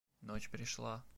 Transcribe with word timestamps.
Ночь 0.21 0.49
пришла. 0.49 1.03